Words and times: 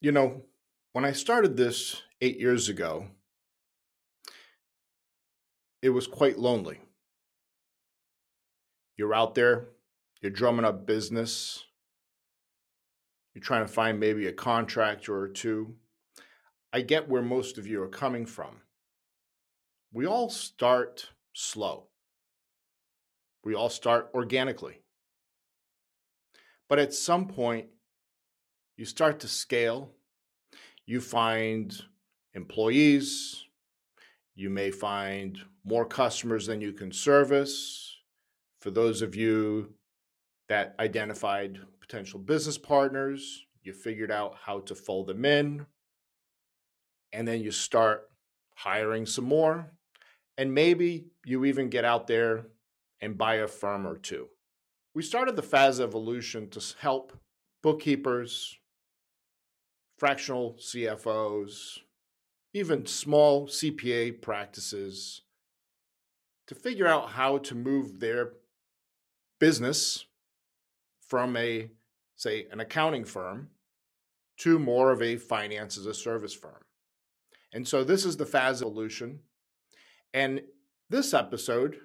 You 0.00 0.12
know, 0.12 0.42
when 0.92 1.04
I 1.04 1.10
started 1.10 1.56
this 1.56 2.02
eight 2.20 2.38
years 2.38 2.68
ago, 2.68 3.08
it 5.82 5.90
was 5.90 6.06
quite 6.06 6.38
lonely. 6.38 6.78
You're 8.96 9.14
out 9.14 9.34
there, 9.34 9.70
you're 10.20 10.30
drumming 10.30 10.64
up 10.64 10.86
business, 10.86 11.64
you're 13.34 13.42
trying 13.42 13.66
to 13.66 13.72
find 13.72 13.98
maybe 13.98 14.28
a 14.28 14.32
contractor 14.32 15.16
or 15.16 15.28
two. 15.28 15.74
I 16.72 16.82
get 16.82 17.08
where 17.08 17.22
most 17.22 17.58
of 17.58 17.66
you 17.66 17.82
are 17.82 17.88
coming 17.88 18.24
from. 18.24 18.60
We 19.92 20.06
all 20.06 20.30
start 20.30 21.10
slow, 21.32 21.88
we 23.42 23.54
all 23.54 23.70
start 23.70 24.10
organically. 24.14 24.82
But 26.68 26.78
at 26.78 26.94
some 26.94 27.26
point, 27.26 27.66
you 28.78 28.84
start 28.84 29.18
to 29.20 29.28
scale. 29.28 29.90
You 30.86 31.00
find 31.00 31.76
employees. 32.32 33.44
You 34.36 34.50
may 34.50 34.70
find 34.70 35.36
more 35.64 35.84
customers 35.84 36.46
than 36.46 36.60
you 36.60 36.72
can 36.72 36.92
service. 36.92 37.96
For 38.60 38.70
those 38.70 39.02
of 39.02 39.16
you 39.16 39.74
that 40.48 40.76
identified 40.78 41.58
potential 41.80 42.20
business 42.20 42.56
partners, 42.56 43.44
you 43.62 43.72
figured 43.72 44.12
out 44.12 44.36
how 44.44 44.60
to 44.60 44.76
fold 44.76 45.08
them 45.08 45.24
in. 45.24 45.66
And 47.12 47.26
then 47.26 47.40
you 47.40 47.50
start 47.50 48.08
hiring 48.54 49.06
some 49.06 49.24
more. 49.24 49.72
And 50.36 50.54
maybe 50.54 51.06
you 51.24 51.44
even 51.44 51.68
get 51.68 51.84
out 51.84 52.06
there 52.06 52.46
and 53.00 53.18
buy 53.18 53.36
a 53.36 53.48
firm 53.48 53.88
or 53.88 53.98
two. 53.98 54.28
We 54.94 55.02
started 55.02 55.34
the 55.34 55.42
FaaS 55.42 55.80
evolution 55.80 56.48
to 56.50 56.62
help 56.80 57.12
bookkeepers, 57.62 58.56
fractional 59.98 60.56
CFOs, 60.58 61.78
even 62.54 62.86
small 62.86 63.46
CPA 63.46 64.22
practices 64.22 65.22
to 66.46 66.54
figure 66.54 66.86
out 66.86 67.10
how 67.10 67.38
to 67.38 67.54
move 67.54 68.00
their 68.00 68.32
business 69.38 70.06
from 71.06 71.36
a, 71.36 71.70
say, 72.16 72.46
an 72.50 72.60
accounting 72.60 73.04
firm 73.04 73.48
to 74.38 74.58
more 74.58 74.90
of 74.92 75.02
a 75.02 75.16
finance 75.16 75.76
as 75.76 75.86
a 75.86 75.94
service 75.94 76.34
firm. 76.34 76.62
And 77.52 77.66
so 77.66 77.84
this 77.84 78.04
is 78.04 78.16
the 78.16 78.26
FaaS 78.26 78.62
evolution. 78.62 79.20
And 80.14 80.42
this 80.88 81.12
episode, 81.12 81.76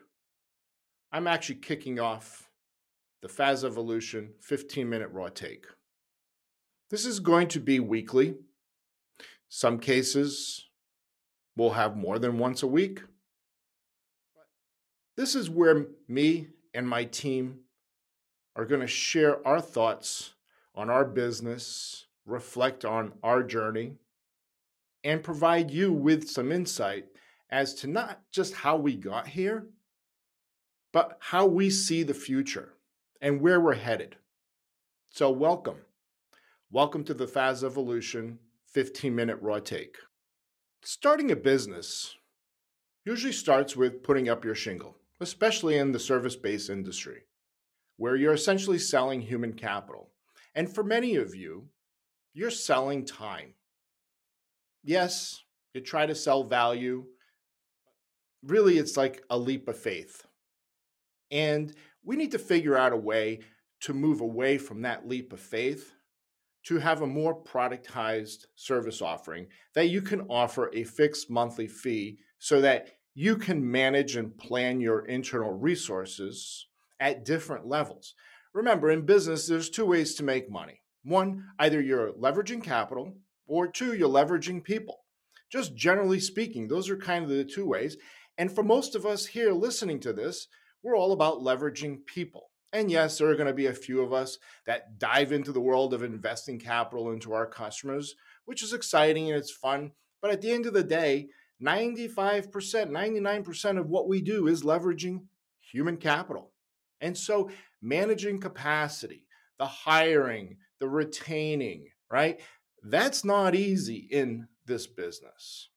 I'm 1.12 1.28
actually 1.28 1.56
kicking 1.56 2.00
off 2.00 2.50
the 3.22 3.30
FaaS 3.30 3.64
Evolution 3.64 4.34
15 4.42 4.90
minute 4.90 5.10
raw 5.12 5.30
take. 5.30 5.66
This 6.90 7.06
is 7.06 7.20
going 7.20 7.48
to 7.50 7.60
be 7.60 7.80
weekly. 7.80 8.36
Some 9.50 9.80
cases 9.80 10.68
we'll 11.56 11.72
have 11.72 11.96
more 11.96 12.20
than 12.20 12.38
once 12.38 12.64
a 12.64 12.68
week. 12.68 13.02
This 15.16 15.36
is 15.36 15.50
where 15.50 15.88
me 16.08 16.48
and 16.74 16.88
my 16.88 17.06
team 17.06 17.60
are 18.56 18.66
going 18.66 18.82
to 18.82 18.88
share 18.88 19.46
our 19.48 19.62
thoughts 19.62 20.34
on 20.76 20.90
our 20.90 21.06
business, 21.06 22.08
reflect 22.26 22.84
on 22.84 23.14
our 23.24 23.44
journey, 23.44 23.94
and 25.04 25.24
provide 25.24 25.70
you 25.72 25.92
with 25.92 26.30
some 26.30 26.52
insight 26.52 27.06
as 27.50 27.74
to 27.76 27.88
not 27.88 28.22
just 28.32 28.54
how 28.54 28.76
we 28.76 28.96
got 28.96 29.28
here, 29.28 29.68
but 30.92 31.18
how 31.20 31.46
we 31.46 31.70
see 31.70 32.04
the 32.04 32.14
future 32.14 32.74
and 33.22 33.42
where 33.42 33.60
we're 33.60 33.76
headed. 33.76 34.16
So, 35.10 35.30
welcome. 35.30 35.78
Welcome 36.74 37.04
to 37.04 37.14
the 37.14 37.28
FaaS 37.28 37.64
Evolution 37.64 38.40
15 38.72 39.14
minute 39.14 39.38
raw 39.44 39.60
take. 39.60 39.96
Starting 40.84 41.30
a 41.30 41.36
business 41.36 42.16
usually 43.06 43.32
starts 43.32 43.76
with 43.76 44.02
putting 44.02 44.28
up 44.28 44.44
your 44.44 44.56
shingle, 44.56 44.98
especially 45.22 45.78
in 45.78 45.92
the 45.92 46.00
service 46.00 46.36
based 46.36 46.72
industry, 46.72 47.26
where 47.98 48.16
you're 48.16 48.34
essentially 48.34 48.80
selling 48.80 49.22
human 49.22 49.54
capital. 49.54 50.10
And 50.56 50.68
for 50.68 50.84
many 50.84 51.16
of 51.16 51.36
you, 51.36 51.68
you're 52.34 52.50
selling 52.50 53.06
time. 53.06 53.54
Yes, 54.84 55.44
you 55.76 55.82
try 55.82 56.08
to 56.08 56.16
sell 56.16 56.44
value. 56.44 57.06
Really, 58.42 58.80
it's 58.80 58.98
like 58.98 59.22
a 59.30 59.38
leap 59.38 59.70
of 59.70 59.78
faith. 59.78 60.26
And 61.30 61.72
we 62.04 62.16
need 62.16 62.32
to 62.32 62.40
figure 62.40 62.76
out 62.76 62.94
a 62.94 62.98
way 62.98 63.42
to 63.82 63.94
move 63.94 64.22
away 64.22 64.58
from 64.58 64.82
that 64.82 65.08
leap 65.08 65.34
of 65.34 65.40
faith 65.40 65.93
to 66.64 66.78
have 66.78 67.02
a 67.02 67.08
more 67.08 67.44
productized 67.44 68.46
service 68.56 69.02
offering 69.02 69.48
that 69.76 69.90
you 69.90 70.02
can 70.02 70.22
offer 70.22 70.70
a 70.74 70.84
fixed 70.84 71.30
monthly 71.30 71.68
fee 71.68 72.18
so 72.40 72.62
that 72.62 72.90
you 73.14 73.38
can 73.38 73.70
manage 73.70 74.16
and 74.16 74.38
plan 74.38 74.80
your 74.82 75.06
internal 75.06 75.52
resources 75.52 76.68
at 77.00 77.26
different 77.26 77.68
levels. 77.68 78.16
Remember, 78.54 78.90
in 78.90 79.06
business, 79.06 79.48
there's 79.48 79.70
two 79.70 79.86
ways 79.86 80.16
to 80.16 80.24
make 80.24 80.50
money. 80.50 80.82
One, 81.04 81.46
either 81.60 81.82
you're 81.82 82.14
leveraging 82.14 82.64
capital, 82.64 83.14
or 83.48 83.68
two, 83.68 83.94
you're 83.94 84.10
leveraging 84.10 84.64
people. 84.64 85.00
Just 85.52 85.76
generally 85.76 86.20
speaking, 86.20 86.68
those 86.68 86.90
are 86.90 86.98
kind 86.98 87.24
of 87.24 87.30
the 87.30 87.44
two 87.44 87.66
ways. 87.66 87.98
And 88.38 88.52
for 88.52 88.64
most 88.64 88.96
of 88.96 89.06
us 89.06 89.28
here 89.28 89.52
listening 89.52 90.00
to 90.02 90.14
this, 90.14 90.48
we're 90.82 90.98
all 90.98 91.12
about 91.12 91.40
leveraging 91.40 92.06
people. 92.06 92.50
And 92.74 92.90
yes, 92.90 93.20
there 93.20 93.30
are 93.30 93.36
going 93.36 93.48
to 93.48 93.54
be 93.54 93.68
a 93.68 93.74
few 93.74 94.02
of 94.02 94.12
us 94.12 94.40
that 94.66 94.98
dive 94.98 95.32
into 95.32 95.52
the 95.52 95.62
world 95.62 95.94
of 95.94 96.02
investing 96.02 96.60
capital 96.60 97.12
into 97.12 97.32
our 97.32 97.46
customers, 97.46 98.16
which 98.46 98.64
is 98.64 98.74
exciting 98.74 99.30
and 99.30 99.38
it's 99.38 99.52
fun. 99.52 99.92
But 100.22 100.32
at 100.32 100.42
the 100.42 100.52
end 100.52 100.66
of 100.66 100.74
the 100.74 100.84
day, 100.84 101.28
95%, 101.62 102.50
99% 102.52 103.80
of 103.80 103.90
what 103.90 104.10
we 104.10 104.22
do 104.22 104.48
is 104.48 104.64
leveraging 104.64 105.26
human 105.62 105.98
capital. 105.98 106.52
And 107.00 107.16
so 107.16 107.52
managing 107.80 108.40
capacity, 108.40 109.28
the 109.60 109.68
hiring, 109.68 110.58
the 110.80 110.90
retaining, 110.90 111.90
right? 112.10 112.42
That's 112.82 113.24
not 113.24 113.54
easy 113.54 114.08
in 114.10 114.48
this 114.66 114.88
business. 114.88 115.70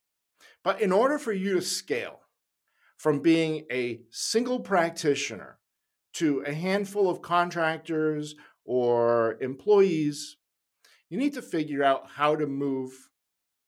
But 0.64 0.80
in 0.80 0.92
order 0.92 1.18
for 1.18 1.32
you 1.32 1.56
to 1.56 1.62
scale, 1.62 2.20
from 2.96 3.20
being 3.20 3.66
a 3.70 4.00
single 4.10 4.60
practitioner 4.60 5.58
to 6.16 6.42
a 6.46 6.54
handful 6.54 7.10
of 7.10 7.20
contractors 7.22 8.34
or 8.64 9.36
employees, 9.40 10.36
you 11.08 11.18
need 11.18 11.34
to 11.34 11.42
figure 11.42 11.84
out 11.84 12.08
how 12.14 12.34
to 12.34 12.46
move 12.46 13.10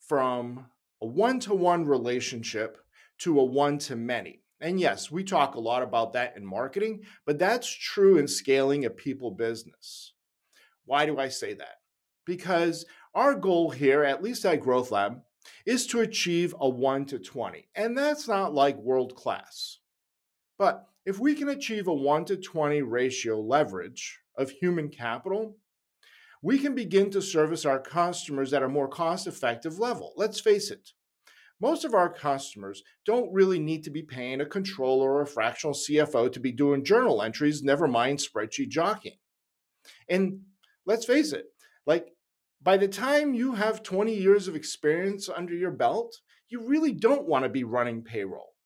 from 0.01 0.67
a 1.03 1.07
one 1.07 1.39
to 1.41 1.55
one 1.55 1.85
relationship 1.85 2.79
to 3.19 3.39
a 3.39 3.45
one 3.45 3.79
to 3.79 3.97
many. 3.97 4.41
And 4.61 4.81
yes, 4.81 5.11
we 5.11 5.23
talk 5.23 5.55
a 5.55 5.61
lot 5.61 5.83
about 5.83 6.15
that 6.15 6.37
in 6.37 6.45
marketing, 6.45 7.03
but 7.27 7.39
that's 7.39 7.69
true 7.69 8.17
in 8.19 8.27
scaling 8.27 8.85
a 8.85 8.91
people 8.91 9.31
business. 9.31 10.15
Why 10.85 11.07
do 11.07 11.19
I 11.19 11.29
say 11.29 11.55
that? 11.55 11.77
Because 12.25 12.87
our 13.15 13.35
goal 13.35 13.71
here, 13.71 14.05
at 14.05 14.23
least 14.23 14.45
at 14.45 14.63
GrowthLab, 14.63 15.21
is 15.67 15.87
to 15.89 16.01
achieve 16.01 16.55
a 16.59 16.69
1 16.69 17.07
to 17.07 17.19
20. 17.19 17.69
And 17.75 17.97
that's 17.97 18.27
not 18.27 18.55
like 18.55 18.77
world 18.79 19.15
class. 19.15 19.79
But 20.59 20.87
if 21.09 21.19
we 21.19 21.35
can 21.35 21.49
achieve 21.49 21.89
a 21.89 21.95
1 21.95 22.27
to 22.27 22.37
20 22.37 22.83
ratio 22.83 23.41
leverage 23.41 24.21
of 24.37 24.51
human 24.51 24.91
capital, 24.91 25.57
we 26.43 26.59
can 26.59 26.75
begin 26.75 27.11
to 27.11 27.23
service 27.23 27.65
our 27.65 27.81
customers 27.81 28.53
at 28.53 28.63
a 28.63 28.69
more 28.69 28.89
cost 28.89 29.27
effective 29.27 29.79
level. 29.79 30.13
Let's 30.19 30.39
face 30.39 30.71
it, 30.71 30.91
most 31.63 31.87
of 31.87 31.95
our 31.95 32.13
customers 32.13 32.83
don't 33.07 33.33
really 33.33 33.59
need 33.59 33.85
to 33.85 33.91
be 33.91 34.03
paying 34.03 34.43
a 34.43 34.47
controller 34.47 35.15
or 35.15 35.23
a 35.23 35.27
fractional 35.27 35.73
CFO 35.73 36.31
to 36.31 36.41
be 36.41 36.53
doing 36.53 36.85
journal 36.85 37.23
entries, 37.23 37.63
never 37.63 37.89
mind 37.89 38.19
spreadsheet 38.19 38.69
jockeying. 38.69 39.17
And 40.11 40.43
let's 40.85 41.07
face 41.07 41.33
it, 41.33 41.47
like 41.87 42.09
by 42.61 42.77
the 42.77 42.87
time 42.87 43.33
you 43.33 43.55
have 43.55 43.83
20 43.83 44.15
years 44.15 44.47
of 44.47 44.55
experience 44.55 45.31
under 45.35 45.55
your 45.55 45.71
belt, 45.71 46.15
you 46.51 46.67
really 46.67 46.93
don't 46.93 47.27
want 47.27 47.45
to 47.45 47.49
be 47.49 47.65
running 47.65 48.03
payroll. 48.03 48.58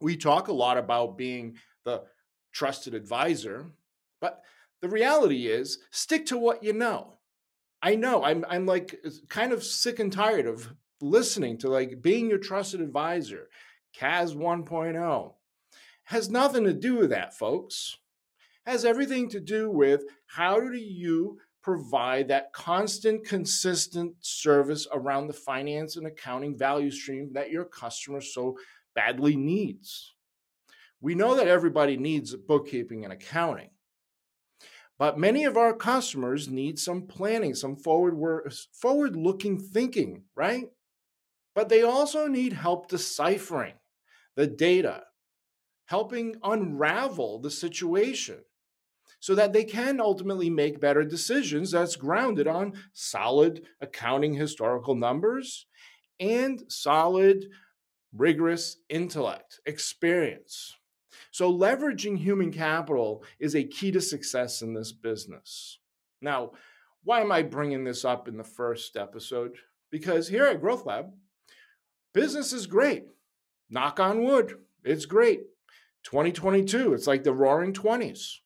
We 0.00 0.16
talk 0.16 0.48
a 0.48 0.52
lot 0.52 0.78
about 0.78 1.16
being 1.16 1.56
the 1.84 2.04
trusted 2.52 2.94
advisor, 2.94 3.66
but 4.20 4.42
the 4.82 4.88
reality 4.88 5.46
is 5.46 5.78
stick 5.90 6.26
to 6.26 6.38
what 6.38 6.62
you 6.62 6.72
know. 6.72 7.18
I 7.82 7.94
know 7.94 8.24
I'm 8.24 8.44
I'm 8.48 8.66
like 8.66 9.00
kind 9.28 9.52
of 9.52 9.62
sick 9.62 9.98
and 9.98 10.12
tired 10.12 10.46
of 10.46 10.72
listening 11.00 11.58
to 11.58 11.68
like 11.68 12.02
being 12.02 12.28
your 12.28 12.38
trusted 12.38 12.80
advisor. 12.80 13.48
CAS 13.94 14.32
1.0 14.32 15.32
has 16.04 16.30
nothing 16.30 16.64
to 16.64 16.72
do 16.72 16.96
with 16.96 17.10
that, 17.10 17.36
folks. 17.36 17.96
Has 18.64 18.84
everything 18.84 19.28
to 19.30 19.40
do 19.40 19.70
with 19.70 20.04
how 20.26 20.60
do 20.60 20.76
you 20.76 21.38
provide 21.62 22.28
that 22.28 22.52
constant, 22.52 23.24
consistent 23.24 24.14
service 24.20 24.86
around 24.92 25.26
the 25.26 25.32
finance 25.32 25.96
and 25.96 26.06
accounting 26.06 26.56
value 26.56 26.90
stream 26.90 27.32
that 27.32 27.50
your 27.50 27.64
customer 27.64 28.20
so 28.20 28.56
badly 28.96 29.36
needs. 29.36 30.14
We 31.00 31.14
know 31.14 31.34
mm. 31.34 31.36
that 31.36 31.48
everybody 31.48 31.96
needs 31.96 32.34
bookkeeping 32.34 33.04
and 33.04 33.12
accounting, 33.12 33.70
But 34.98 35.18
many 35.18 35.44
of 35.44 35.56
our 35.56 35.74
customers 35.74 36.48
need 36.48 36.78
some 36.78 37.06
planning, 37.06 37.54
some 37.54 37.76
forward 37.76 38.46
uh, 38.46 38.50
forward 38.72 39.14
looking 39.16 39.60
thinking, 39.60 40.24
right? 40.34 40.66
But 41.54 41.68
they 41.68 41.82
also 41.82 42.26
need 42.26 42.54
help 42.54 42.88
deciphering 42.88 43.74
the 44.36 44.46
data, 44.46 45.04
helping 45.86 46.36
unravel 46.42 47.40
the 47.40 47.50
situation 47.50 48.38
so 49.20 49.34
that 49.34 49.52
they 49.52 49.64
can 49.64 50.00
ultimately 50.00 50.50
make 50.50 50.80
better 50.80 51.04
decisions 51.04 51.72
that's 51.72 51.96
grounded 51.96 52.46
on 52.46 52.74
solid 52.92 53.62
accounting 53.80 54.34
historical 54.34 54.94
numbers 54.94 55.66
and 56.20 56.62
solid, 56.68 57.46
rigorous 58.12 58.76
intellect, 58.88 59.60
experience. 59.66 60.74
So, 61.30 61.52
leveraging 61.52 62.18
human 62.18 62.52
capital 62.52 63.24
is 63.38 63.54
a 63.54 63.64
key 63.64 63.90
to 63.92 64.00
success 64.00 64.62
in 64.62 64.74
this 64.74 64.92
business. 64.92 65.78
Now, 66.20 66.52
why 67.04 67.20
am 67.20 67.30
I 67.30 67.42
bringing 67.42 67.84
this 67.84 68.04
up 68.04 68.28
in 68.28 68.36
the 68.36 68.44
first 68.44 68.96
episode? 68.96 69.52
Because 69.90 70.28
here 70.28 70.46
at 70.46 70.60
GrowthLab, 70.60 71.10
business 72.12 72.52
is 72.52 72.66
great. 72.66 73.04
Knock 73.70 74.00
on 74.00 74.24
wood, 74.24 74.58
it's 74.84 75.06
great. 75.06 75.40
2022, 76.04 76.94
it's 76.94 77.06
like 77.06 77.24
the 77.24 77.32
roaring 77.32 77.72
20s. 77.72 78.36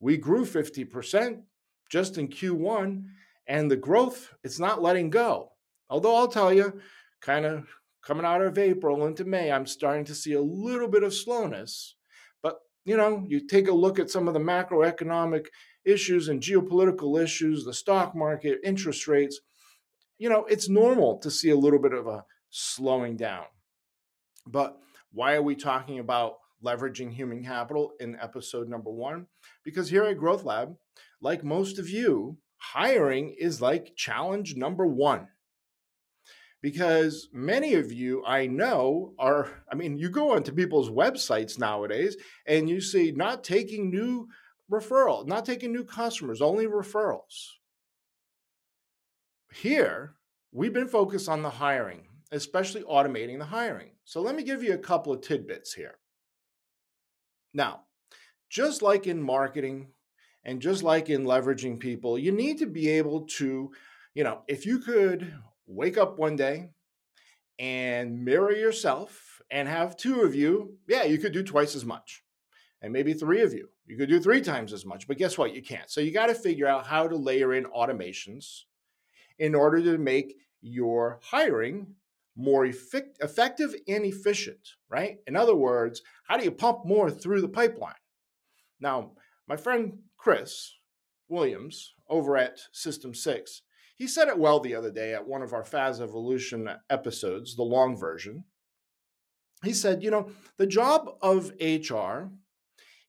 We 0.00 0.16
grew 0.16 0.44
50% 0.44 1.42
just 1.90 2.18
in 2.18 2.28
Q1, 2.28 3.04
and 3.46 3.70
the 3.70 3.76
growth, 3.76 4.32
it's 4.44 4.58
not 4.58 4.80
letting 4.80 5.10
go. 5.10 5.52
Although 5.90 6.16
I'll 6.16 6.28
tell 6.28 6.52
you, 6.52 6.80
kind 7.20 7.44
of 7.44 7.68
coming 8.02 8.24
out 8.24 8.42
of 8.42 8.58
April 8.58 9.06
into 9.06 9.24
May, 9.24 9.50
I'm 9.50 9.66
starting 9.66 10.04
to 10.06 10.14
see 10.14 10.32
a 10.32 10.42
little 10.42 10.88
bit 10.88 11.02
of 11.02 11.14
slowness. 11.14 11.96
But, 12.42 12.58
you 12.84 12.96
know, 12.96 13.24
you 13.28 13.46
take 13.46 13.68
a 13.68 13.72
look 13.72 13.98
at 13.98 14.10
some 14.10 14.28
of 14.28 14.34
the 14.34 14.40
macroeconomic 14.40 15.46
issues 15.84 16.28
and 16.28 16.42
geopolitical 16.42 17.22
issues, 17.22 17.64
the 17.64 17.74
stock 17.74 18.14
market, 18.14 18.60
interest 18.64 19.08
rates, 19.08 19.40
you 20.18 20.28
know, 20.28 20.44
it's 20.44 20.68
normal 20.68 21.18
to 21.18 21.30
see 21.30 21.50
a 21.50 21.56
little 21.56 21.78
bit 21.78 21.94
of 21.94 22.06
a 22.06 22.24
slowing 22.50 23.16
down. 23.16 23.44
But 24.46 24.76
why 25.12 25.34
are 25.34 25.42
we 25.42 25.54
talking 25.54 25.98
about 25.98 26.34
leveraging 26.64 27.12
human 27.12 27.42
capital 27.42 27.92
in 28.00 28.18
episode 28.20 28.68
number 28.68 28.90
one? 28.90 29.26
Because 29.64 29.88
here 29.88 30.04
at 30.04 30.18
GrowthLab, 30.18 30.76
like 31.22 31.42
most 31.42 31.78
of 31.78 31.88
you, 31.88 32.36
hiring 32.58 33.34
is 33.38 33.62
like 33.62 33.94
challenge 33.96 34.56
number 34.56 34.86
one 34.86 35.28
because 36.62 37.28
many 37.32 37.74
of 37.74 37.92
you 37.92 38.22
I 38.26 38.46
know 38.46 39.14
are, 39.18 39.48
I 39.70 39.74
mean, 39.74 39.96
you 39.96 40.10
go 40.10 40.32
onto 40.32 40.52
people's 40.52 40.90
websites 40.90 41.58
nowadays 41.58 42.16
and 42.46 42.68
you 42.68 42.80
see 42.80 43.12
not 43.12 43.44
taking 43.44 43.90
new 43.90 44.28
referral, 44.70 45.26
not 45.26 45.44
taking 45.44 45.72
new 45.72 45.84
customers, 45.84 46.42
only 46.42 46.66
referrals. 46.66 47.48
Here, 49.52 50.14
we've 50.52 50.72
been 50.72 50.88
focused 50.88 51.28
on 51.28 51.42
the 51.42 51.50
hiring, 51.50 52.06
especially 52.30 52.82
automating 52.82 53.38
the 53.38 53.46
hiring. 53.46 53.90
So 54.04 54.20
let 54.20 54.34
me 54.34 54.42
give 54.42 54.62
you 54.62 54.74
a 54.74 54.78
couple 54.78 55.12
of 55.12 55.22
tidbits 55.22 55.72
here. 55.72 55.98
Now, 57.52 57.80
just 58.48 58.82
like 58.82 59.06
in 59.06 59.22
marketing 59.22 59.88
and 60.44 60.60
just 60.60 60.82
like 60.82 61.08
in 61.08 61.24
leveraging 61.24 61.80
people, 61.80 62.18
you 62.18 62.32
need 62.32 62.58
to 62.58 62.66
be 62.66 62.88
able 62.90 63.22
to, 63.38 63.70
you 64.14 64.24
know, 64.24 64.42
if 64.46 64.66
you 64.66 64.78
could 64.78 65.32
wake 65.70 65.96
up 65.96 66.18
one 66.18 66.36
day 66.36 66.70
and 67.58 68.24
mirror 68.24 68.52
yourself 68.52 69.40
and 69.50 69.68
have 69.68 69.96
two 69.96 70.22
of 70.22 70.34
you, 70.34 70.76
yeah, 70.88 71.04
you 71.04 71.18
could 71.18 71.32
do 71.32 71.42
twice 71.42 71.74
as 71.74 71.84
much. 71.84 72.22
And 72.82 72.92
maybe 72.92 73.12
three 73.12 73.42
of 73.42 73.52
you, 73.52 73.68
you 73.86 73.96
could 73.96 74.08
do 74.08 74.20
three 74.20 74.40
times 74.40 74.72
as 74.72 74.86
much. 74.86 75.06
But 75.06 75.18
guess 75.18 75.36
what? 75.36 75.54
You 75.54 75.62
can't. 75.62 75.90
So 75.90 76.00
you 76.00 76.12
got 76.12 76.26
to 76.26 76.34
figure 76.34 76.66
out 76.66 76.86
how 76.86 77.06
to 77.06 77.16
layer 77.16 77.54
in 77.54 77.64
automations 77.64 78.62
in 79.38 79.54
order 79.54 79.82
to 79.82 79.98
make 79.98 80.36
your 80.62 81.20
hiring 81.22 81.94
more 82.36 82.64
effect- 82.64 83.18
effective 83.20 83.74
and 83.86 84.04
efficient, 84.04 84.76
right? 84.88 85.18
In 85.26 85.36
other 85.36 85.54
words, 85.54 86.02
how 86.24 86.36
do 86.36 86.44
you 86.44 86.50
pump 86.50 86.86
more 86.86 87.10
through 87.10 87.42
the 87.42 87.48
pipeline? 87.48 87.94
Now, 88.80 89.12
my 89.46 89.56
friend 89.56 89.98
Chris 90.16 90.72
Williams 91.28 91.94
over 92.08 92.36
at 92.36 92.60
System 92.72 93.14
6 93.14 93.62
he 94.00 94.06
said 94.06 94.28
it 94.28 94.38
well 94.38 94.60
the 94.60 94.74
other 94.74 94.90
day 94.90 95.12
at 95.12 95.28
one 95.28 95.42
of 95.42 95.52
our 95.52 95.62
FaaS 95.62 96.00
Evolution 96.00 96.70
episodes, 96.88 97.54
the 97.54 97.62
long 97.62 97.98
version. 97.98 98.44
He 99.62 99.74
said, 99.74 100.02
you 100.02 100.10
know, 100.10 100.30
the 100.56 100.66
job 100.66 101.18
of 101.20 101.52
HR 101.60 102.30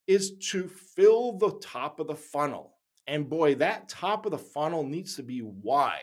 is 0.06 0.36
to 0.50 0.68
fill 0.68 1.38
the 1.38 1.58
top 1.62 1.98
of 1.98 2.08
the 2.08 2.14
funnel. 2.14 2.76
And 3.06 3.30
boy, 3.30 3.54
that 3.54 3.88
top 3.88 4.26
of 4.26 4.32
the 4.32 4.38
funnel 4.38 4.84
needs 4.84 5.16
to 5.16 5.22
be 5.22 5.40
wide 5.40 5.96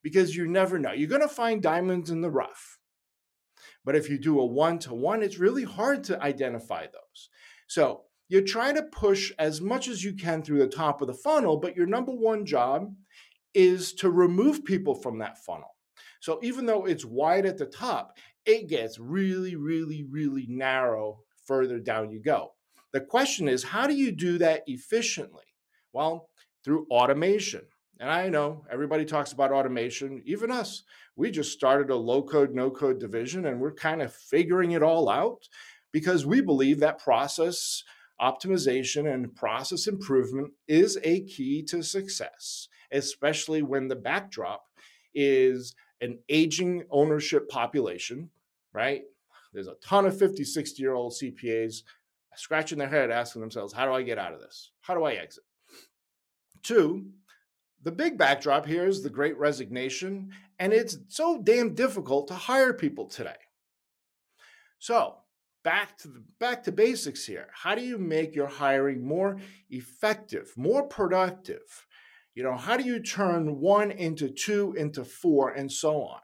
because 0.00 0.36
you 0.36 0.46
never 0.46 0.78
know. 0.78 0.92
You're 0.92 1.08
going 1.08 1.22
to 1.22 1.28
find 1.28 1.60
diamonds 1.60 2.10
in 2.10 2.20
the 2.20 2.30
rough. 2.30 2.78
But 3.84 3.96
if 3.96 4.08
you 4.08 4.16
do 4.16 4.38
a 4.38 4.46
one 4.46 4.78
to 4.80 4.94
one, 4.94 5.24
it's 5.24 5.38
really 5.38 5.64
hard 5.64 6.04
to 6.04 6.22
identify 6.22 6.82
those. 6.82 7.30
So 7.66 8.02
you 8.28 8.44
try 8.44 8.72
to 8.72 8.84
push 8.84 9.32
as 9.40 9.60
much 9.60 9.88
as 9.88 10.04
you 10.04 10.14
can 10.14 10.44
through 10.44 10.60
the 10.60 10.68
top 10.68 11.00
of 11.00 11.08
the 11.08 11.14
funnel, 11.14 11.56
but 11.56 11.74
your 11.74 11.86
number 11.86 12.12
one 12.12 12.46
job 12.46 12.94
is 13.54 13.92
to 13.94 14.10
remove 14.10 14.64
people 14.64 14.94
from 14.94 15.18
that 15.18 15.38
funnel. 15.44 15.76
So 16.20 16.38
even 16.42 16.66
though 16.66 16.84
it's 16.84 17.04
wide 17.04 17.46
at 17.46 17.58
the 17.58 17.66
top, 17.66 18.16
it 18.44 18.68
gets 18.68 18.98
really, 18.98 19.56
really, 19.56 20.04
really 20.08 20.46
narrow 20.48 21.20
further 21.44 21.78
down 21.78 22.10
you 22.10 22.20
go. 22.20 22.52
The 22.92 23.00
question 23.00 23.48
is, 23.48 23.62
how 23.62 23.86
do 23.86 23.94
you 23.94 24.12
do 24.12 24.38
that 24.38 24.62
efficiently? 24.66 25.44
Well, 25.92 26.28
through 26.64 26.86
automation. 26.90 27.62
And 27.98 28.10
I 28.10 28.28
know 28.28 28.64
everybody 28.70 29.04
talks 29.04 29.32
about 29.32 29.52
automation, 29.52 30.22
even 30.24 30.50
us. 30.50 30.82
We 31.16 31.30
just 31.30 31.52
started 31.52 31.90
a 31.90 31.96
low 31.96 32.22
code, 32.22 32.54
no 32.54 32.70
code 32.70 32.98
division, 32.98 33.46
and 33.46 33.60
we're 33.60 33.74
kind 33.74 34.00
of 34.00 34.14
figuring 34.14 34.72
it 34.72 34.82
all 34.82 35.08
out 35.08 35.48
because 35.92 36.24
we 36.24 36.40
believe 36.40 36.80
that 36.80 36.98
process 36.98 37.82
optimization 38.20 39.12
and 39.12 39.34
process 39.34 39.86
improvement 39.86 40.52
is 40.68 40.98
a 41.02 41.22
key 41.22 41.62
to 41.62 41.82
success 41.82 42.68
especially 42.92 43.62
when 43.62 43.88
the 43.88 43.96
backdrop 43.96 44.66
is 45.14 45.74
an 46.00 46.18
aging 46.28 46.84
ownership 46.90 47.48
population, 47.48 48.30
right? 48.72 49.02
There's 49.52 49.68
a 49.68 49.74
ton 49.82 50.06
of 50.06 50.18
50, 50.18 50.44
60 50.44 50.82
year 50.82 50.94
old 50.94 51.12
CPAs 51.12 51.82
scratching 52.36 52.78
their 52.78 52.88
head 52.88 53.10
asking 53.10 53.40
themselves, 53.40 53.72
how 53.72 53.86
do 53.86 53.92
I 53.92 54.02
get 54.02 54.18
out 54.18 54.32
of 54.32 54.40
this? 54.40 54.70
How 54.80 54.94
do 54.94 55.04
I 55.04 55.14
exit? 55.14 55.44
Two, 56.62 57.06
the 57.82 57.92
big 57.92 58.16
backdrop 58.18 58.66
here 58.66 58.86
is 58.86 59.02
the 59.02 59.10
great 59.10 59.36
resignation, 59.38 60.30
and 60.58 60.72
it's 60.72 60.98
so 61.08 61.40
damn 61.42 61.74
difficult 61.74 62.28
to 62.28 62.34
hire 62.34 62.72
people 62.72 63.06
today. 63.06 63.36
So, 64.78 65.16
back 65.62 65.98
to 65.98 66.08
the, 66.08 66.22
back 66.38 66.62
to 66.64 66.72
basics 66.72 67.26
here. 67.26 67.48
How 67.52 67.74
do 67.74 67.82
you 67.82 67.98
make 67.98 68.34
your 68.34 68.48
hiring 68.48 69.06
more 69.06 69.38
effective, 69.68 70.52
more 70.56 70.86
productive? 70.86 71.86
You 72.34 72.42
know, 72.42 72.56
how 72.56 72.76
do 72.76 72.84
you 72.84 73.02
turn 73.02 73.60
one 73.60 73.90
into 73.90 74.28
two 74.28 74.74
into 74.76 75.04
four 75.04 75.50
and 75.50 75.70
so 75.70 76.02
on? 76.02 76.20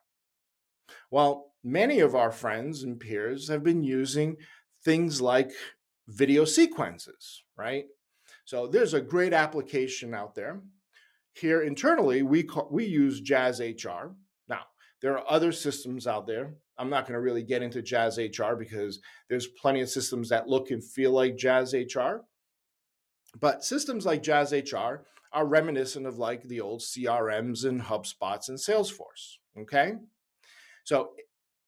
Well, 1.10 1.52
many 1.62 2.00
of 2.00 2.14
our 2.14 2.30
friends 2.30 2.82
and 2.82 2.98
peers 2.98 3.48
have 3.48 3.62
been 3.62 3.82
using 3.82 4.36
things 4.84 5.20
like 5.20 5.50
video 6.08 6.44
sequences, 6.44 7.42
right? 7.56 7.84
So 8.44 8.68
there's 8.68 8.94
a 8.94 9.00
great 9.00 9.32
application 9.32 10.14
out 10.14 10.34
there. 10.34 10.60
Here 11.32 11.60
internally, 11.60 12.22
we 12.22 12.44
call, 12.44 12.68
we 12.70 12.86
use 12.86 13.20
JazzHR. 13.20 14.14
Now, 14.48 14.62
there 15.02 15.18
are 15.18 15.30
other 15.30 15.52
systems 15.52 16.06
out 16.06 16.26
there. 16.26 16.54
I'm 16.78 16.90
not 16.90 17.06
going 17.06 17.14
to 17.14 17.20
really 17.20 17.42
get 17.42 17.62
into 17.62 17.82
JazzHR 17.82 18.58
because 18.58 19.00
there's 19.28 19.46
plenty 19.46 19.80
of 19.80 19.88
systems 19.88 20.28
that 20.28 20.48
look 20.48 20.70
and 20.70 20.84
feel 20.84 21.12
like 21.12 21.36
JazzHR. 21.36 22.20
But 23.40 23.64
systems 23.64 24.06
like 24.06 24.22
JazzHR 24.22 25.00
are 25.32 25.46
reminiscent 25.46 26.06
of 26.06 26.18
like 26.18 26.42
the 26.44 26.60
old 26.60 26.80
CRMs 26.80 27.64
and 27.64 27.80
HubSpots 27.80 28.48
and 28.48 28.58
Salesforce. 28.58 29.36
Okay. 29.58 29.94
So 30.84 31.10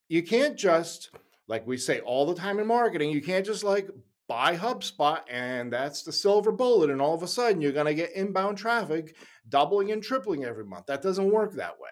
you 0.07 0.23
can't 0.23 0.57
just, 0.57 1.11
like 1.47 1.67
we 1.67 1.77
say 1.77 1.99
all 1.99 2.25
the 2.25 2.39
time 2.39 2.59
in 2.59 2.67
marketing, 2.67 3.11
you 3.11 3.21
can't 3.21 3.45
just 3.45 3.63
like 3.63 3.89
buy 4.27 4.55
HubSpot 4.55 5.21
and 5.29 5.73
that's 5.73 6.03
the 6.03 6.11
silver 6.11 6.51
bullet. 6.51 6.89
And 6.89 7.01
all 7.01 7.15
of 7.15 7.23
a 7.23 7.27
sudden 7.27 7.61
you're 7.61 7.71
going 7.71 7.85
to 7.87 7.93
get 7.93 8.13
inbound 8.13 8.57
traffic 8.57 9.15
doubling 9.47 9.91
and 9.91 10.01
tripling 10.01 10.45
every 10.45 10.65
month. 10.65 10.85
That 10.85 11.01
doesn't 11.01 11.31
work 11.31 11.53
that 11.53 11.79
way. 11.79 11.89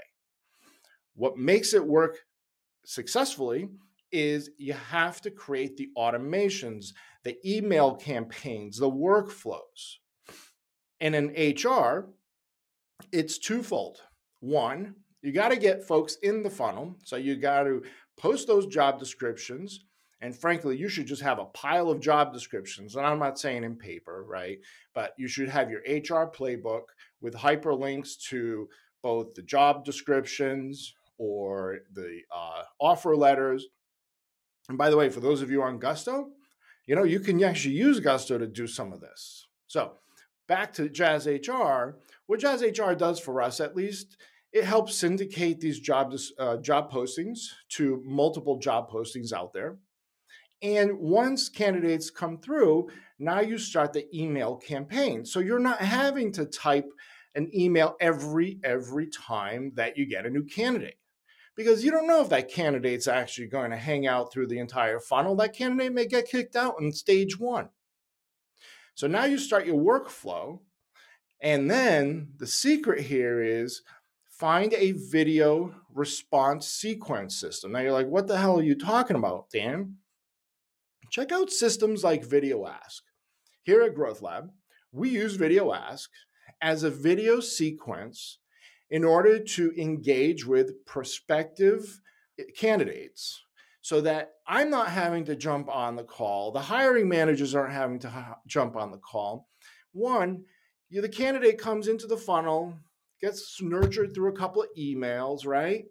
What 1.16 1.38
makes 1.38 1.74
it 1.74 1.86
work 1.86 2.20
successfully 2.88 3.68
is 4.14 4.50
you 4.58 4.74
have 4.74 5.20
to 5.22 5.30
create 5.30 5.76
the 5.76 5.90
automations, 5.98 6.94
the 7.24 7.38
email 7.46 7.94
campaigns, 7.96 8.78
the 8.78 8.90
workflows. 8.90 9.98
And 11.02 11.14
in 11.14 11.28
HR, 11.56 12.10
it's 13.12 13.38
twofold. 13.38 14.00
One, 14.40 14.96
you 15.22 15.34
got 15.34 15.50
to 15.50 15.58
get 15.58 15.84
folks 15.84 16.16
in 16.24 16.44
the 16.44 16.50
funnel. 16.50 16.96
So 17.04 17.18
you 17.18 17.36
got 17.36 17.64
to 17.64 17.84
post 18.18 18.48
those 18.48 18.68
job 18.68 19.00
descriptions 19.00 19.82
And 20.20 20.36
frankly, 20.36 20.78
you 20.78 20.90
should 20.90 21.06
just 21.06 21.22
have 21.22 21.40
a 21.40 21.46
pile 21.46 21.90
of 21.90 22.00
job 22.00 22.34
descriptions. 22.34 22.96
And 22.96 23.06
I'm 23.06 23.20
not 23.20 23.40
saying 23.40 23.64
in 23.64 23.76
paper, 23.76 24.24
right? 24.28 24.58
But 24.96 25.14
you 25.18 25.28
should 25.28 25.50
have 25.50 25.70
your 25.70 25.82
HR 25.82 26.32
playbook 26.32 26.86
with 27.22 27.36
hyperlinks 27.36 28.20
to 28.30 28.68
both 29.04 29.36
the 29.36 29.44
job 29.44 29.86
descriptions 29.86 30.96
or 31.18 31.80
the 31.94 32.22
uh, 32.36 32.64
offer 32.80 33.16
letters. 33.16 33.68
And 34.70 34.78
by 34.78 34.90
the 34.90 34.98
way, 34.98 35.10
for 35.10 35.20
those 35.20 35.42
of 35.42 35.50
you 35.50 35.64
on 35.64 35.80
Gusto, 35.80 36.30
you 36.86 36.96
know, 36.96 37.04
you 37.04 37.20
can 37.20 37.44
actually 37.44 37.76
use 37.76 38.00
Gusto 38.00 38.38
to 38.38 38.48
do 38.48 38.68
some 38.68 38.94
of 38.94 39.02
this. 39.02 39.48
So 39.68 39.94
back 40.48 40.74
to 40.74 40.90
JazzHR, 40.90 41.96
what 42.28 42.40
JazzHR 42.40 42.98
does 42.98 43.20
for 43.20 43.42
us, 43.42 43.60
at 43.60 43.76
least, 43.76 44.18
it 44.54 44.64
helps 44.64 44.96
syndicate 44.96 45.60
these 45.60 45.80
job 45.80 46.14
uh, 46.40 46.58
job 46.58 46.92
postings 46.92 47.50
to 47.70 48.02
multiple 48.06 48.58
job 48.58 48.90
postings 48.90 49.34
out 49.34 49.54
there. 49.54 49.78
And 50.62 50.98
once 51.00 51.50
candidates 51.50 52.10
come 52.10 52.40
through, 52.40 52.90
now 53.20 53.42
you 53.42 53.58
start 53.58 53.94
the 53.94 54.08
email 54.18 54.56
campaign. 54.56 55.26
So 55.26 55.40
you're 55.40 55.60
not 55.60 55.80
having 55.80 56.32
to 56.34 56.46
type 56.46 56.90
an 57.36 57.52
email 57.54 57.96
every 58.00 58.60
every 58.64 59.08
time 59.08 59.72
that 59.76 59.98
you 59.98 60.06
get 60.06 60.26
a 60.26 60.30
new 60.30 60.44
candidate. 60.44 60.98
Because 61.58 61.84
you 61.84 61.92
don't 61.92 62.08
know 62.08 62.22
if 62.22 62.30
that 62.30 62.52
candidate's 62.52 63.08
actually 63.08 63.48
going 63.48 63.72
to 63.72 63.78
hang 63.78 64.06
out 64.08 64.32
through 64.32 64.48
the 64.48 64.60
entire 64.60 65.00
funnel. 65.00 65.36
That 65.36 65.56
candidate 65.56 65.92
may 65.92 66.06
get 66.06 66.30
kicked 66.30 66.56
out 66.56 66.76
in 66.80 66.92
stage 66.94 67.40
1. 67.40 67.70
So 68.94 69.08
now 69.08 69.26
you 69.26 69.38
start 69.38 69.66
your 69.66 69.78
workflow 69.78 70.60
and 71.42 71.70
then 71.70 72.30
the 72.38 72.48
secret 72.48 73.02
here 73.02 73.42
is 73.42 73.82
find 74.30 74.74
a 74.74 74.92
video 74.92 75.74
response 75.94 76.68
sequence 76.68 77.40
system. 77.40 77.72
Now 77.72 77.80
you're 77.80 77.92
like, 77.92 78.08
what 78.08 78.28
the 78.28 78.38
hell 78.38 78.60
are 78.60 78.64
you 78.64 78.76
talking 78.76 79.18
about, 79.18 79.50
Dan? 79.50 79.98
Check 81.10 81.32
out 81.32 81.52
systems 81.52 82.04
like 82.04 82.28
VideoAsk. 82.28 83.02
Here 83.64 83.82
at 83.82 83.96
GrowthLab, 83.96 84.50
we 84.92 85.10
use 85.10 85.38
VideoAsk 85.38 86.08
as 86.62 86.84
a 86.84 86.92
video 86.92 87.40
sequence 87.40 88.40
in 88.90 89.04
order 89.04 89.40
to 89.40 89.74
engage 89.78 90.46
with 90.46 90.86
prospective 90.86 92.00
eh, 92.40 92.44
candidates 92.56 93.42
so 93.82 94.02
that 94.02 94.32
I'm 94.46 94.70
not 94.70 94.90
having 94.90 95.26
to 95.26 95.36
jump 95.36 95.70
on 95.70 95.96
the 95.96 96.04
call. 96.04 96.52
The 96.52 96.60
hiring 96.60 97.08
managers 97.08 97.56
aren't 97.56 97.74
having 97.74 98.00
to 98.00 98.10
ha- 98.10 98.38
jump 98.46 98.76
on 98.76 98.92
the 98.92 98.98
call. 98.98 99.48
One, 99.94 100.44
you, 100.90 101.02
the 101.02 101.10
candidate 101.10 101.58
comes 101.58 101.88
into 101.88 102.08
the 102.08 102.18
funnel, 102.18 102.78
gets 103.22 103.62
nurtured 103.62 104.14
through 104.14 104.30
a 104.30 104.38
couple 104.38 104.62
of 104.62 104.70
emails, 104.78 105.46
right? 105.46 105.86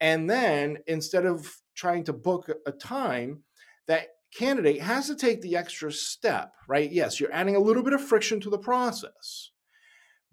And 0.00 0.28
then 0.28 0.78
instead 0.86 1.24
of 1.24 1.54
trying 1.74 2.04
to 2.04 2.12
book 2.12 2.50
a 2.66 2.72
time, 2.72 3.42
that 3.86 4.08
candidate 4.34 4.82
has 4.82 5.06
to 5.06 5.14
take 5.14 5.40
the 5.40 5.56
extra 5.56 5.92
step, 5.92 6.52
right? 6.68 6.90
Yes, 6.90 7.20
you're 7.20 7.32
adding 7.32 7.56
a 7.56 7.60
little 7.60 7.82
bit 7.82 7.92
of 7.92 8.02
friction 8.02 8.40
to 8.40 8.50
the 8.50 8.58
process, 8.58 9.50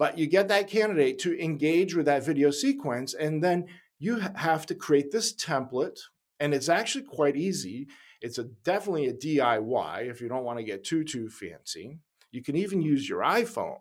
but 0.02 0.18
you 0.18 0.26
get 0.26 0.48
that 0.48 0.68
candidate 0.68 1.20
to 1.20 1.40
engage 1.40 1.94
with 1.94 2.08
that 2.08 2.26
video 2.26 2.50
sequence, 2.50 3.14
and 3.14 3.44
then 3.44 3.68
you 4.00 4.16
have 4.34 4.66
to 4.66 4.74
create 4.74 5.12
this 5.12 5.32
template. 5.32 6.00
And 6.40 6.56
it's 6.56 6.70
actually 6.70 7.04
quite 7.04 7.38
easy. 7.38 7.86
It's 8.20 8.40
a 8.40 8.46
definitely 8.46 9.10
a 9.10 9.14
DIY 9.14 10.10
if 10.10 10.20
you 10.20 10.28
don't 10.28 10.44
want 10.44 10.58
to 10.58 10.66
get 10.66 10.84
too 10.84 11.04
too 11.04 11.30
fancy. 11.30 12.00
You 12.32 12.42
can 12.42 12.56
even 12.56 12.82
use 12.82 13.08
your 13.08 13.22
iPhone 13.22 13.78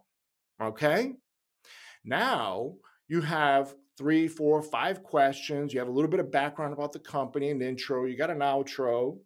Okay. 0.61 1.15
Now 2.05 2.75
you 3.09 3.23
have 3.23 3.75
three, 3.97 4.29
four, 4.29 4.61
five 4.61 5.03
questions. 5.03 5.73
You 5.73 5.79
have 5.79 5.89
a 5.89 5.93
little 5.93 6.11
bit 6.11 6.21
of 6.21 6.31
background 6.31 6.75
about 6.75 6.93
the 6.93 6.99
company, 6.99 7.49
an 7.49 7.62
intro, 7.62 8.05
you 8.05 8.19
got 8.19 8.29
an 8.29 8.41
outro. 8.41 9.17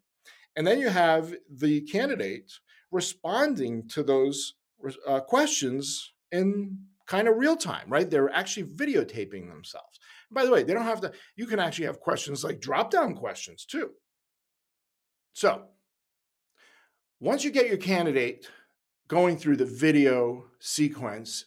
And 0.54 0.64
then 0.64 0.78
you 0.78 0.90
have 0.90 1.34
the 1.50 1.80
candidate 1.80 2.52
responding 2.92 3.88
to 3.88 4.04
those 4.04 4.54
uh, 5.08 5.18
questions 5.22 6.13
in 6.34 6.78
kind 7.06 7.28
of 7.28 7.36
real 7.36 7.56
time, 7.56 7.86
right? 7.88 8.10
They're 8.10 8.32
actually 8.32 8.64
videotaping 8.64 9.48
themselves. 9.48 9.98
by 10.30 10.44
the 10.44 10.50
way, 10.50 10.64
they 10.64 10.74
don't 10.74 10.82
have 10.84 11.00
to, 11.02 11.12
you 11.36 11.46
can 11.46 11.60
actually 11.60 11.86
have 11.86 12.00
questions 12.00 12.42
like 12.42 12.60
drop 12.60 12.90
down 12.90 13.14
questions 13.14 13.64
too. 13.64 13.90
So 15.32 15.66
once 17.20 17.44
you 17.44 17.50
get 17.50 17.68
your 17.68 17.76
candidate 17.76 18.48
going 19.06 19.36
through 19.36 19.56
the 19.56 19.64
video 19.64 20.46
sequence 20.58 21.46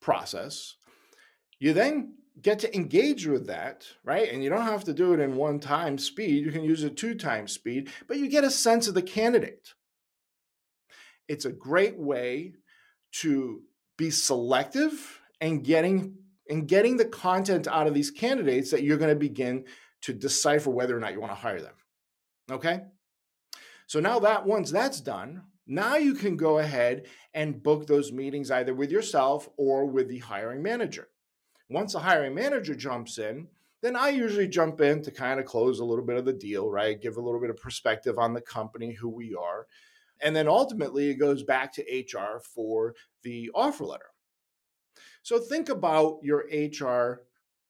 process, 0.00 0.76
you 1.58 1.72
then 1.72 2.14
get 2.40 2.60
to 2.60 2.74
engage 2.74 3.26
with 3.26 3.46
that, 3.48 3.84
right? 4.04 4.32
And 4.32 4.42
you 4.42 4.48
don't 4.48 4.62
have 4.62 4.84
to 4.84 4.94
do 4.94 5.12
it 5.12 5.20
in 5.20 5.36
one 5.36 5.60
time 5.60 5.98
speed. 5.98 6.44
You 6.44 6.52
can 6.52 6.64
use 6.64 6.82
a 6.82 6.90
two 6.90 7.14
time 7.14 7.46
speed, 7.46 7.90
but 8.08 8.16
you 8.16 8.28
get 8.28 8.44
a 8.44 8.50
sense 8.50 8.88
of 8.88 8.94
the 8.94 9.02
candidate. 9.02 9.74
It's 11.28 11.44
a 11.44 11.52
great 11.52 11.98
way 11.98 12.54
to 13.20 13.62
be 13.96 14.10
selective 14.10 15.20
and 15.40 15.64
getting 15.64 16.16
and 16.48 16.66
getting 16.68 16.96
the 16.96 17.04
content 17.04 17.68
out 17.68 17.86
of 17.86 17.94
these 17.94 18.10
candidates 18.10 18.70
that 18.70 18.82
you're 18.82 18.98
going 18.98 19.08
to 19.08 19.16
begin 19.16 19.64
to 20.02 20.12
decipher 20.12 20.70
whether 20.70 20.96
or 20.96 21.00
not 21.00 21.12
you 21.12 21.20
want 21.20 21.32
to 21.32 21.36
hire 21.36 21.60
them. 21.60 21.74
Okay? 22.50 22.80
So 23.86 24.00
now 24.00 24.18
that 24.20 24.44
once 24.44 24.70
that's 24.70 25.00
done, 25.00 25.44
now 25.66 25.96
you 25.96 26.14
can 26.14 26.36
go 26.36 26.58
ahead 26.58 27.06
and 27.32 27.62
book 27.62 27.86
those 27.86 28.12
meetings 28.12 28.50
either 28.50 28.74
with 28.74 28.90
yourself 28.90 29.48
or 29.56 29.86
with 29.86 30.08
the 30.08 30.18
hiring 30.18 30.62
manager. 30.62 31.08
Once 31.70 31.92
the 31.92 32.00
hiring 32.00 32.34
manager 32.34 32.74
jumps 32.74 33.18
in, 33.18 33.46
then 33.80 33.96
I 33.96 34.10
usually 34.10 34.48
jump 34.48 34.80
in 34.80 35.02
to 35.02 35.10
kind 35.10 35.40
of 35.40 35.46
close 35.46 35.78
a 35.78 35.84
little 35.84 36.04
bit 36.04 36.16
of 36.16 36.24
the 36.24 36.32
deal, 36.32 36.70
right? 36.70 37.00
Give 37.00 37.16
a 37.16 37.20
little 37.20 37.40
bit 37.40 37.50
of 37.50 37.56
perspective 37.56 38.18
on 38.18 38.32
the 38.32 38.40
company, 38.40 38.92
who 38.92 39.08
we 39.08 39.34
are. 39.34 39.66
And 40.22 40.34
then 40.34 40.48
ultimately 40.48 41.10
it 41.10 41.16
goes 41.16 41.42
back 41.42 41.72
to 41.74 41.82
HR 41.82 42.40
for 42.40 42.94
the 43.22 43.50
offer 43.54 43.84
letter. 43.84 44.10
So 45.22 45.38
think 45.38 45.68
about 45.68 46.18
your 46.22 46.44
HR 46.52 47.22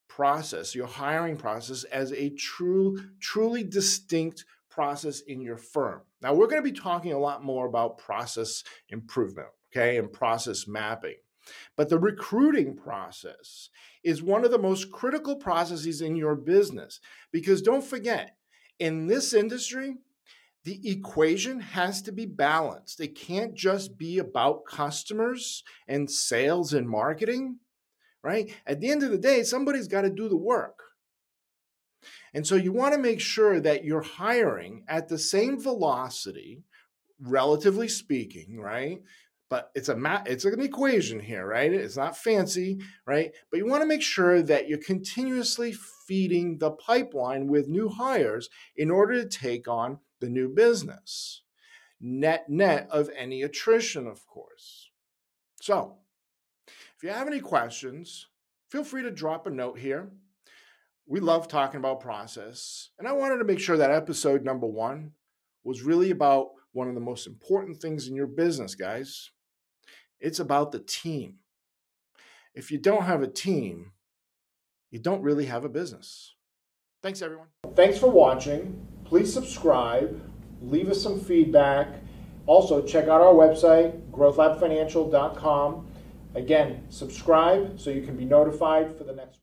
process, 0.09 0.75
your 0.75 0.87
hiring 0.87 1.37
process 1.37 1.85
as 1.85 2.13
a 2.13 2.31
true, 2.31 2.99
truly 3.21 3.65
distinct 3.65 4.45
process 4.71 5.21
in 5.21 5.41
your 5.41 5.57
firm. 5.57 6.03
Now, 6.21 6.35
we're 6.35 6.47
going 6.47 6.63
to 6.63 6.71
be 6.71 6.79
talking 6.79 7.13
a 7.13 7.19
lot 7.19 7.45
more 7.45 7.67
about 7.67 7.99
process 7.99 8.65
improvement, 8.89 9.49
okay, 9.71 9.99
and 9.99 10.13
process 10.13 10.67
mapping. 10.67 11.17
But 11.77 11.89
the 11.89 11.99
recruiting 11.99 12.77
process 12.77 13.69
is 14.05 14.23
one 14.23 14.45
of 14.45 14.51
the 14.51 14.59
most 14.59 14.91
critical 14.93 15.37
processes 15.37 16.01
in 16.01 16.17
your 16.17 16.37
business 16.37 17.01
because 17.33 17.63
don't 17.63 17.85
forget, 17.85 18.37
in 18.79 19.07
this 19.07 19.35
industry, 19.35 19.97
the 20.65 20.89
equation 20.89 21.61
has 21.61 22.03
to 22.03 22.13
be 22.13 22.27
balanced. 22.27 23.01
It 23.01 23.17
can't 23.17 23.55
just 23.55 23.99
be 23.99 24.19
about 24.19 24.65
customers 24.65 25.65
and 25.89 26.11
sales 26.11 26.73
and 26.73 26.89
marketing, 26.89 27.59
right? 28.23 28.55
At 28.67 28.81
the 28.81 28.91
end 28.91 29.03
of 29.03 29.11
the 29.11 29.19
day, 29.19 29.43
somebody's 29.43 29.89
got 29.89 30.03
to 30.03 30.11
do 30.11 30.29
the 30.29 30.37
work. 30.37 30.79
And 32.35 32.47
so 32.47 32.55
you 32.55 32.73
want 32.73 32.95
to 32.95 33.01
make 33.01 33.21
sure 33.21 33.61
that 33.61 33.85
you're 33.85 34.03
hiring 34.03 34.85
at 34.89 35.09
the 35.09 35.19
same 35.19 35.61
velocity, 35.61 36.63
relatively 37.21 37.89
speaking, 37.89 38.59
right? 38.59 39.03
But 39.51 39.71
it's 39.75 39.91
a 39.91 39.97
ma- 39.97 40.23
it's 40.25 40.45
an 40.45 40.61
equation 40.61 41.21
here, 41.21 41.47
right? 41.47 41.73
It's 41.73 41.97
not 41.97 42.17
fancy, 42.17 42.81
right? 43.07 43.33
But 43.51 43.59
you 43.59 43.67
want 43.67 43.83
to 43.83 43.89
make 43.89 44.03
sure 44.03 44.43
that 44.43 44.67
you're 44.67 44.79
continuously 44.79 45.75
feeding 46.07 46.59
the 46.59 46.71
pipeline 46.71 47.49
with 47.49 47.69
new 47.69 47.89
hires 47.89 48.49
in 48.77 48.91
order 48.91 49.23
to 49.23 49.29
take 49.29 49.69
on 49.69 49.99
the 50.23 50.31
new 50.31 50.49
business. 50.49 51.43
Net 52.01 52.49
net 52.49 52.89
of 52.91 53.11
any 53.15 53.43
attrition, 53.43 54.07
of 54.07 54.27
course. 54.27 54.91
So, 55.61 55.99
if 56.67 57.03
you 57.03 57.11
have 57.11 57.27
any 57.27 57.41
questions, 57.41 58.29
feel 58.71 58.83
free 58.83 59.03
to 59.03 59.11
drop 59.11 59.47
a 59.47 59.51
note 59.51 59.79
here 59.79 60.11
we 61.07 61.21
love 61.21 61.49
talking 61.49 61.79
about 61.79 62.01
process. 62.01 62.91
And 62.99 63.07
I 63.09 63.13
wanted 63.13 63.39
to 63.39 63.45
make 63.45 63.61
sure 63.61 63.77
that 63.77 63.91
episode 63.91 64.45
number 64.45 64.67
one 64.67 65.13
was 65.65 65.83
really 65.83 66.11
about 66.11 66.49
one 66.73 66.89
of 66.89 66.95
the 66.95 67.01
most 67.01 67.27
important 67.27 67.79
things 67.79 68.09
in 68.09 68.17
your 68.17 68.27
business, 68.27 68.75
guys. 68.75 69.31
It's 70.21 70.41
about 70.41 70.73
the 70.73 70.79
team. 70.79 71.39
If 72.55 72.71
you 72.71 72.79
don't 72.79 73.05
have 73.05 73.23
a 73.23 73.29
team, 73.29 73.93
you 74.91 74.99
don't 74.99 75.23
really 75.23 75.47
have 75.47 75.65
a 75.65 75.69
business. 75.69 76.35
Thanks, 77.03 77.23
everyone. 77.23 77.49
Thanks 77.75 77.99
for 77.99 78.11
watching. 78.11 78.92
Please 79.13 79.31
subscribe, 79.31 80.19
leave 80.63 80.89
us 80.89 81.03
some 81.03 81.21
feedback. 81.21 81.97
Also, 82.47 82.81
check 82.81 83.09
out 83.09 83.21
our 83.21 83.35
website, 83.35 84.01
growthlabfinancial.com. 84.11 85.87
Again, 86.35 86.87
subscribe 86.89 87.79
so 87.79 87.91
you 87.91 88.01
can 88.01 88.17
be 88.17 88.25
notified 88.25 88.97
for 88.97 89.05
the 89.05 89.13
next 89.13 89.41